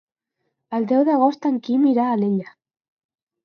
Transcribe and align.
El 0.77 0.87
deu 0.93 1.03
d'agost 1.11 1.47
en 1.51 1.61
Guim 1.69 1.87
irà 1.93 2.09
a 2.09 2.19
Alella. 2.21 2.51